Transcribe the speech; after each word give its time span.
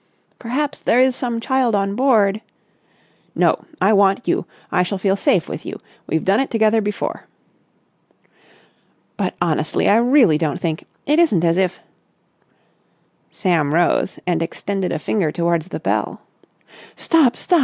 "Perhaps 0.39 0.81
there 0.81 0.99
is 0.99 1.15
some 1.15 1.39
child 1.39 1.75
on 1.75 1.93
board...." 1.93 2.41
"No. 3.35 3.65
I 3.79 3.93
want 3.93 4.27
you. 4.27 4.47
I 4.71 4.81
shall 4.81 4.97
feel 4.97 5.15
safe 5.15 5.47
with 5.47 5.63
you. 5.63 5.79
We've 6.07 6.25
done 6.25 6.39
it 6.39 6.49
together 6.49 6.81
before." 6.81 7.25
"But, 9.15 9.35
honestly, 9.39 9.87
I 9.87 9.97
really 9.97 10.39
don't 10.39 10.59
think... 10.59 10.85
it 11.05 11.19
isn't 11.19 11.43
as 11.45 11.55
if...." 11.57 11.79
Sam 13.29 13.75
rose 13.75 14.17
and 14.25 14.41
extended 14.41 14.91
a 14.91 14.97
finger 14.97 15.31
towards 15.31 15.67
the 15.67 15.79
bell. 15.79 16.21
"Stop! 16.95 17.37
Stop!" 17.37 17.59